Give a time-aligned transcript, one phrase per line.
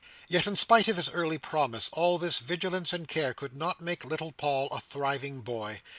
[0.27, 4.03] Yet, in spite of his early promise, all this vigilance and care could not make
[4.03, 5.81] little Paul a thriving boy.